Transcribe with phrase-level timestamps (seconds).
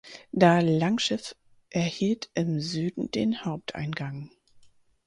[0.31, 1.35] Da Langschiff
[1.69, 4.31] erhielt im Süden den Haupteingang.